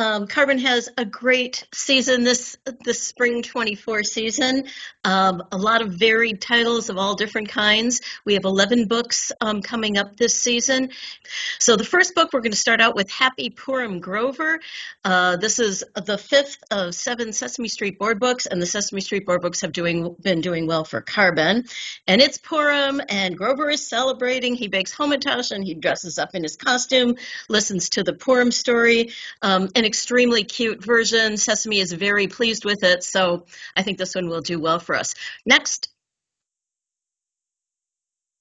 [0.00, 2.56] Um, Kar-Ben has a great season this
[2.86, 4.64] this spring 24 season.
[5.04, 8.00] Um, a lot of varied titles of all different kinds.
[8.24, 10.88] We have 11 books um, coming up this season.
[11.58, 14.60] So the first book we're going to start out with Happy Purim Grover.
[15.04, 19.26] Uh, this is the fifth of seven Sesame Street board books, and the Sesame Street
[19.26, 21.64] board books have doing been doing well for Kar-Ben.
[22.06, 24.54] And it's Purim, and Grover is celebrating.
[24.54, 27.16] He bakes hamantash and he dresses up in his costume,
[27.50, 29.12] listens to the Purim story.
[29.42, 31.36] Um, an extremely cute version.
[31.36, 34.94] Sesame is very pleased with it, so I think this one will do well for
[34.94, 35.16] us.
[35.44, 35.88] Next,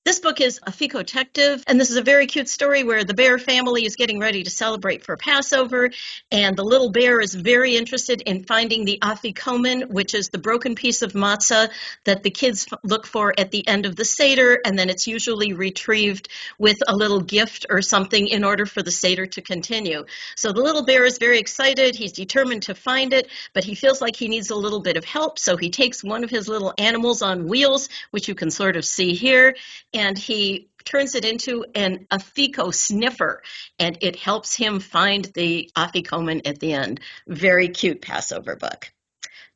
[0.09, 3.85] this book is Afikotective, and this is a very cute story where the bear family
[3.85, 5.91] is getting ready to celebrate for Passover,
[6.31, 10.73] and the little bear is very interested in finding the afikomen, which is the broken
[10.73, 11.69] piece of matzah
[12.05, 15.53] that the kids look for at the end of the Seder, and then it's usually
[15.53, 20.05] retrieved with a little gift or something in order for the Seder to continue.
[20.35, 21.95] So the little bear is very excited.
[21.95, 25.05] He's determined to find it, but he feels like he needs a little bit of
[25.05, 28.75] help, so he takes one of his little animals on wheels, which you can sort
[28.75, 29.53] of see here
[29.99, 33.43] and he turns it into an afiko sniffer,
[33.77, 37.01] and it helps him find the afikomen at the end.
[37.27, 38.91] Very cute Passover book.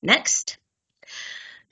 [0.02, 0.58] Next.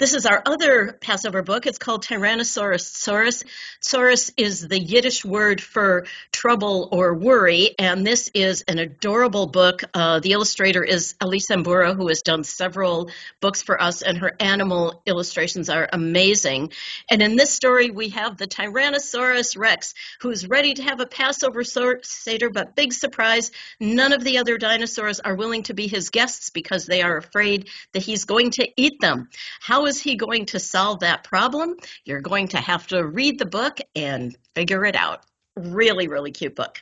[0.01, 1.67] This is our other Passover book.
[1.67, 3.43] It's called Tyrannosaurus Tsuris.
[3.83, 9.83] Tsuris is the Yiddish word for trouble or worry, and this is an adorable book.
[9.93, 14.31] Uh, the illustrator is Elise Sambura, who has done several books for us, and her
[14.39, 16.71] animal illustrations are amazing.
[17.11, 21.63] And in this story, we have the Tyrannosaurus Rex, who's ready to have a Passover
[21.63, 26.49] Seder, but big surprise, none of the other dinosaurs are willing to be his guests
[26.49, 29.29] because they are afraid that he's going to eat them.
[29.59, 31.75] How he going to solve that problem?
[32.05, 35.25] You're going to have to read the book and figure it out.
[35.55, 36.79] Really, really cute book.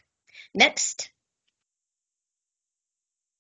[0.54, 1.10] Next.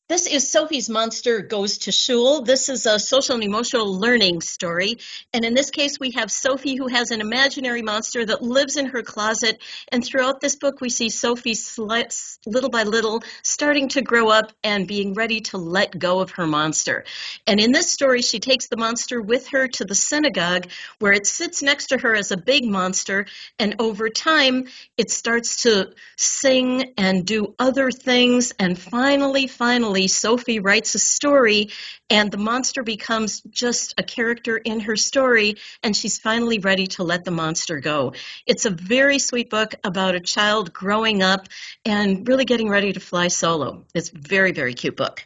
[0.09, 2.42] This is Sophie's Monster Goes to Shul.
[2.42, 4.97] This is a social and emotional learning story.
[5.36, 8.88] And in this case, we have Sophie who has an imaginary monster that lives in
[8.88, 9.62] her closet.
[9.92, 14.88] And throughout this book, we see Sophie little by little starting to grow up and
[14.88, 17.06] being ready to let go of her monster.
[17.46, 21.28] And in this story, she takes the monster with her to the synagogue where it
[21.28, 23.28] sits next to her as a big monster.
[23.59, 28.53] And over time, it starts to sing and do other things.
[28.58, 31.70] And finally, finally, Sophie writes a story
[32.10, 37.04] and the monster becomes just a character in her story and she's finally ready to
[37.04, 38.14] let the monster go.
[38.46, 41.48] It's a very sweet book about a child growing up
[41.86, 43.86] and really getting ready to fly solo.
[43.94, 45.26] It's a very, very cute book.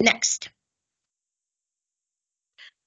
[0.00, 0.48] Next.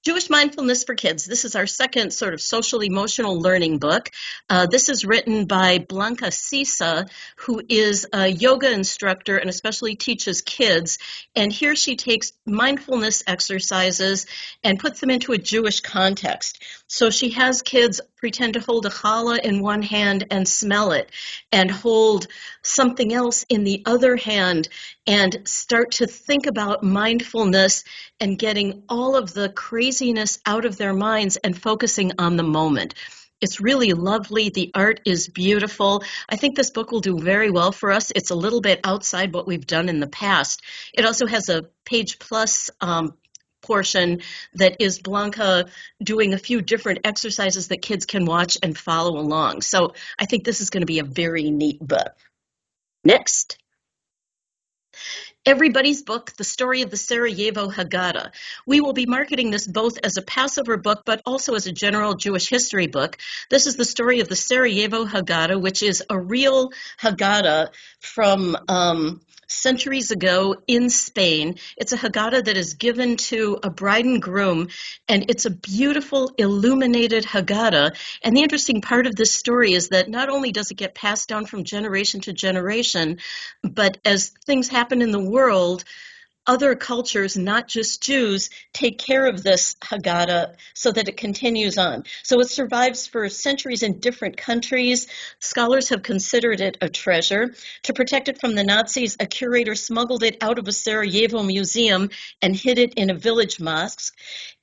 [0.05, 1.25] Jewish Mindfulness for Kids.
[1.25, 4.11] This is our second sort of social emotional learning book.
[4.47, 7.07] Uh, this is written by Blanca Sisa,
[7.37, 10.99] who is a yoga instructor and especially teaches kids.
[11.35, 14.27] And here she takes mindfulness exercises
[14.63, 16.61] and puts them into a Jewish context.
[16.85, 21.11] So she has kids pretend to hold a challah in one hand and smell it,
[21.51, 22.25] and hold
[22.63, 24.67] something else in the other hand,
[25.05, 27.83] and start to think about mindfulness
[28.19, 29.49] and getting all of the
[29.95, 32.95] craziness out of their minds and focusing on the moment.
[33.39, 34.49] It's really lovely.
[34.49, 36.03] The art is beautiful.
[36.27, 38.11] I think this book will do very well for us.
[38.13, 40.61] It's a little bit outside what we've done in the past.
[40.93, 43.13] It also has a page plus um,
[43.61, 44.21] portion
[44.55, 45.67] that is Blanca
[46.03, 49.61] doing a few different exercises that kids can watch and follow along.
[49.61, 52.13] So I think this is going to be a very neat book.
[53.05, 53.57] Next.
[55.47, 58.31] Everybody's book, The Story of the Sarajevo Haggadah.
[58.65, 62.15] We will be marketing this both as a Passover book, but also as a general
[62.15, 63.17] Jewish history book.
[63.51, 67.69] This is the story of the Sarajevo Haggadah, which is a real Haggadah
[67.99, 71.55] from um, centuries ago in Spain.
[71.77, 74.69] It's a Haggadah that is given to a bride and groom,
[75.07, 77.95] and it's a beautiful illuminated Haggadah.
[78.23, 81.29] And the interesting part of this story is that not only does it get passed
[81.29, 83.19] down from generation to generation,
[83.63, 85.34] but as things happen in the world,
[86.47, 92.03] other cultures, not just Jews, take care of this Haggadah so that it continues on.
[92.23, 95.07] So it survives for centuries in different countries.
[95.39, 97.55] Scholars have considered it a treasure.
[97.83, 102.09] To protect it from the Nazis, a curator smuggled it out of a Sarajevo museum
[102.41, 104.13] and hid it in a village mosque.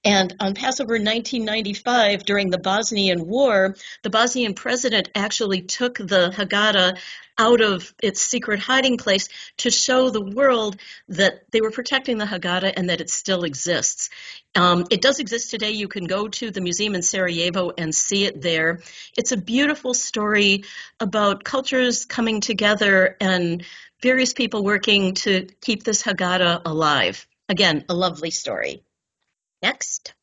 [0.05, 6.99] And on Passover 1995, during the Bosnian War, the Bosnian president actually took the Haggadah
[7.39, 10.77] out of its secret hiding place to show the world
[11.09, 14.11] that they were protecting the Haggadah and that it still exists.
[14.55, 15.71] Um, it does exist today.
[15.71, 18.81] You can go to the museum in Sarajevo and see it there.
[19.17, 20.65] It's a beautiful story
[21.01, 23.65] about cultures coming together and
[24.03, 27.27] various people working to keep this Haggadah alive.
[27.49, 28.83] Again, a lovely story.
[29.63, 30.15] Next.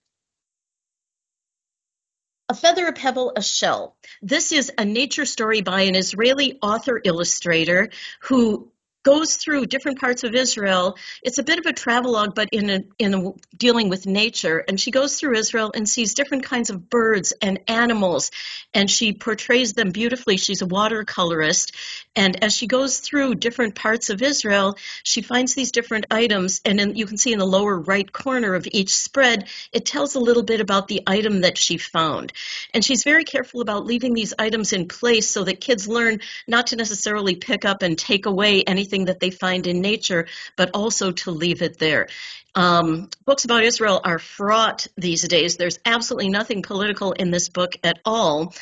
[2.52, 3.96] A Feather, a Pebble, a Shell.
[4.24, 7.92] This is a nature story by an Israeli author illustrator
[8.22, 8.72] who
[9.04, 10.98] goes through different parts of Israel.
[11.24, 14.64] It's a bit of a travelogue, but in a, in a, dealing with nature.
[14.68, 18.32] And she goes through Israel and sees different kinds of birds and animals,
[18.74, 20.38] and she portrays them beautifully.
[20.38, 21.72] She's a watercolorist,
[22.16, 26.60] and as she goes through different parts of Israel, she finds these different items.
[26.66, 30.16] And in, you can see in the lower right corner of each spread, it tells
[30.16, 32.34] a little bit about the item that she found.
[32.74, 36.68] And she's very careful about leaving these items in place so that kids learn not
[36.68, 40.72] to necessarily pick up and take away anything anything that they find in nature, but
[40.74, 42.08] also to leave it there.
[42.56, 45.56] Um, books about Israel are fraught these days.
[45.56, 48.54] There's absolutely nothing political in this book at all.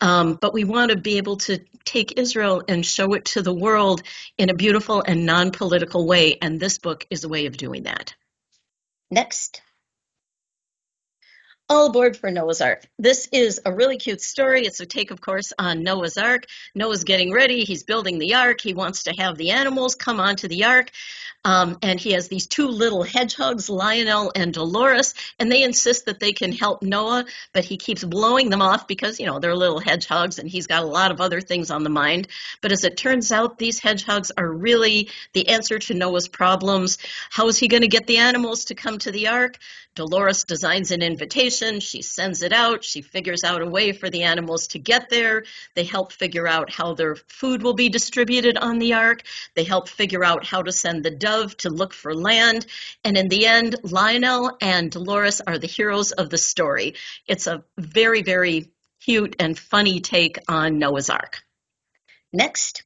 [0.00, 3.54] Um, but we want to be able to take Israel and show it to the
[3.54, 4.02] world
[4.36, 6.38] in a beautiful and non political way.
[6.42, 8.14] And this book is a way of doing that.
[9.10, 9.62] Next.
[11.68, 12.86] All aboard for Noah's Ark.
[12.96, 14.66] This is a really cute story.
[14.66, 16.44] It's a take, of course, on Noah's Ark.
[16.76, 17.64] Noah's getting ready.
[17.64, 18.60] He's building the ark.
[18.60, 20.92] He wants to have the animals come onto the ark.
[21.44, 26.18] Um, and he has these two little hedgehogs, Lionel and Dolores, and they insist that
[26.18, 29.78] they can help Noah, but he keeps blowing them off because, you know, they're little
[29.78, 32.28] hedgehogs and he's got a lot of other things on the mind.
[32.62, 36.98] But as it turns out, these hedgehogs are really the answer to Noah's problems.
[37.30, 39.58] How is he going to get the animals to come to the ark?
[39.96, 41.80] Dolores designs an invitation.
[41.80, 42.84] She sends it out.
[42.84, 45.44] She figures out a way for the animals to get there.
[45.74, 49.22] They help figure out how their food will be distributed on the ark.
[49.54, 52.66] They help figure out how to send the dove to look for land.
[53.02, 56.94] And in the end, Lionel and Dolores are the heroes of the story.
[57.26, 58.70] It's a very, very
[59.00, 61.42] cute and funny take on Noah's Ark.
[62.32, 62.85] Next.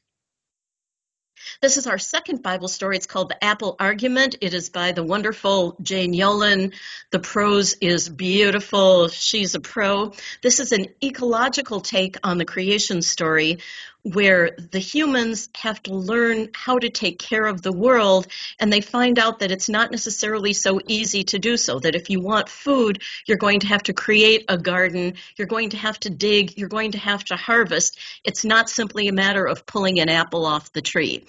[1.63, 2.97] This is our second Bible story.
[2.97, 4.37] It's called The Apple Argument.
[4.41, 6.73] It is by the wonderful Jane Yolen.
[7.11, 9.09] The prose is beautiful.
[9.09, 10.15] She's a pro.
[10.41, 13.59] This is an ecological take on the creation story
[14.03, 18.27] where the humans have to learn how to take care of the world
[18.59, 22.09] and they find out that it's not necessarily so easy to do so that if
[22.09, 25.99] you want food you're going to have to create a garden you're going to have
[25.99, 30.01] to dig you're going to have to harvest it's not simply a matter of pulling
[30.01, 31.25] an apple off the tree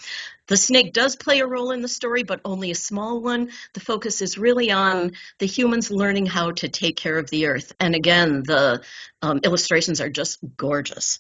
[0.48, 3.52] the snake does play a role in the story, but only a small one.
[3.74, 7.72] The focus is really on the humans learning how to take care of the earth.
[7.80, 8.82] And again, the
[9.22, 11.20] um, illustrations are just gorgeous.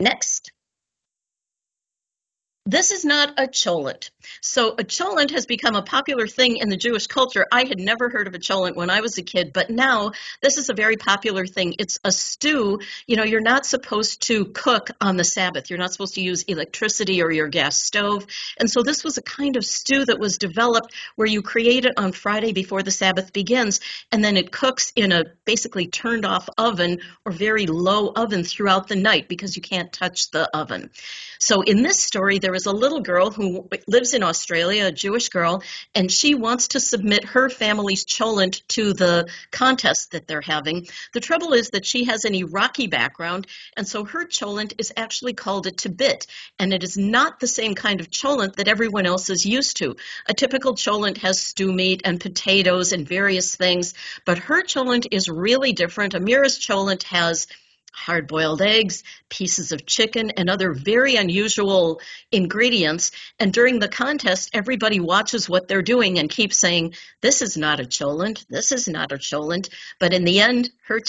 [0.00, 0.52] Next.
[2.68, 4.10] This is not a cholent.
[4.42, 7.46] So a cholent has become a popular thing in the Jewish culture.
[7.50, 10.12] I had never heard of a cholent when I was a kid, but now
[10.42, 11.76] this is a very popular thing.
[11.78, 12.80] It's a stew.
[13.06, 15.70] You know, you're not supposed to cook on the Sabbath.
[15.70, 18.26] You're not supposed to use electricity or your gas stove.
[18.60, 21.94] And so this was a kind of stew that was developed where you create it
[21.96, 23.80] on Friday before the Sabbath begins,
[24.12, 28.88] and then it cooks in a basically turned off oven or very low oven throughout
[28.88, 30.90] the night because you can't touch the oven.
[31.38, 35.28] So in this story, there is a little girl who lives in Australia, a Jewish
[35.28, 35.62] girl,
[35.94, 40.88] and she wants to submit her family's cholent to the contest that they're having.
[41.14, 43.46] The trouble is that she has an Iraqi background,
[43.76, 46.26] and so her cholent is actually called a tibit,
[46.58, 49.94] and it is not the same kind of cholent that everyone else is used to.
[50.26, 55.28] A typical cholent has stew meat and potatoes and various things, but her cholent is
[55.28, 56.14] really different.
[56.14, 57.46] Amira's cholent has
[57.92, 63.10] hard boiled eggs, pieces of chicken, and other very unusual ingredients.
[63.38, 67.80] And during the contest, everybody watches what they're doing and keeps saying, This is not
[67.80, 69.68] a cholent, this is not a cholent.
[69.98, 71.00] But in the end, her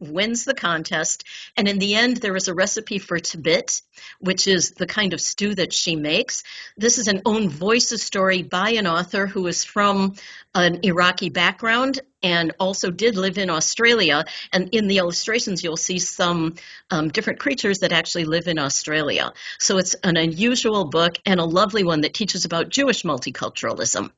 [0.00, 1.24] wins the contest.
[1.56, 3.82] And in the end, there is a recipe for tibit,
[4.20, 6.42] which is the kind of stew that she makes.
[6.76, 10.14] This is an own voices story by an author who is from
[10.54, 14.24] an Iraqi background and also did live in Australia.
[14.52, 16.54] And in the illustrations, you'll see some
[16.90, 19.32] um, different creatures that actually live in Australia.
[19.58, 24.10] So it's an unusual book and a lovely one that teaches about Jewish multiculturalism.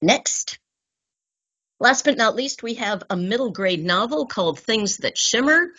[0.00, 0.58] Next.
[1.84, 5.74] Last but not least, we have a middle grade novel called Things That Shimmer.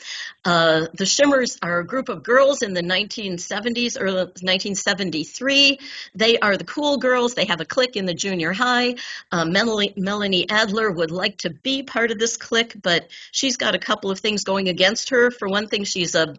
[0.46, 5.80] Uh, the Shimmers are a group of girls in the 1970s or 1973.
[6.14, 7.34] They are the cool girls.
[7.34, 8.98] They have a clique in the junior high.
[9.32, 13.74] Uh, Melanie, Melanie Adler would like to be part of this clique, but she's got
[13.74, 15.32] a couple of things going against her.
[15.32, 16.36] For one thing, she's a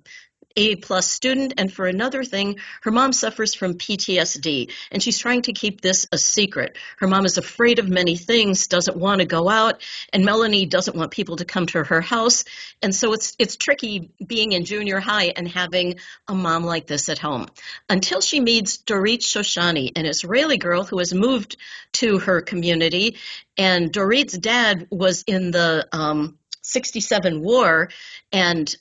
[0.56, 5.42] A plus student, and for another thing, her mom suffers from PTSD, and she's trying
[5.42, 6.78] to keep this a secret.
[6.98, 9.82] Her mom is afraid of many things, doesn't want to go out,
[10.12, 12.44] and Melanie doesn't want people to come to her house,
[12.80, 15.96] and so it's it's tricky being in junior high and having
[16.26, 17.46] a mom like this at home.
[17.88, 21.56] Until she meets Dorit Shoshani, an Israeli girl who has moved
[21.94, 23.16] to her community,
[23.58, 27.90] and Dorit's dad was in the um, 67 war
[28.32, 28.74] and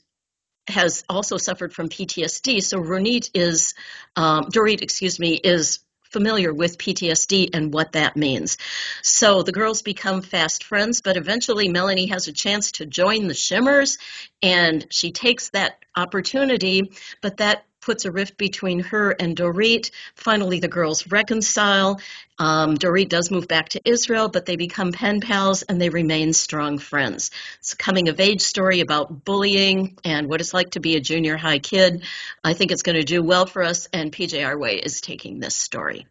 [0.68, 2.62] has also suffered from PTSD.
[2.62, 3.74] So Ronit is,
[4.16, 5.80] um, Dorit, excuse me, is
[6.10, 8.58] familiar with PTSD and what that means.
[9.02, 13.34] So the girls become fast friends, but eventually Melanie has a chance to join the
[13.34, 13.98] Shimmers
[14.42, 16.92] and she takes that opportunity,
[17.22, 19.92] but that puts a rift between her and Dorit.
[20.16, 22.00] Finally, the girls reconcile.
[22.36, 26.32] Um, Dorit does move back to Israel, but they become pen pals and they remain
[26.32, 27.30] strong friends.
[27.60, 31.00] It's a coming of age story about bullying and what it's like to be a
[31.00, 32.02] junior high kid.
[32.42, 35.38] I think it's going to do well for us, and PJ Our Way is taking
[35.38, 36.08] this story.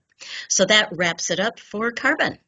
[0.47, 2.39] So that wraps it up for Kar-Ben.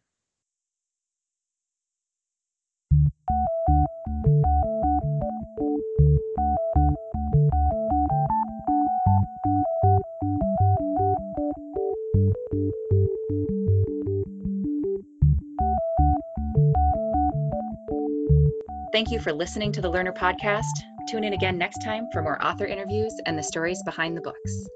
[18.91, 20.63] Thank you for listening to the Lerner Podcast.
[21.09, 24.67] Tune in again next time for more author interviews and the stories behind the books.